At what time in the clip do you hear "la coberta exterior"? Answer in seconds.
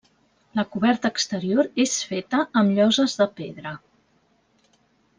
0.59-1.69